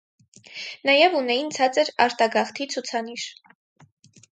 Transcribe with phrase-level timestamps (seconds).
[0.91, 3.33] Նաև ունեին ցածր արտագաղթի ցուցանիշ։